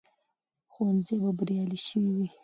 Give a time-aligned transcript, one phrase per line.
[0.71, 2.27] ښوونځي به بریالي شوي وي.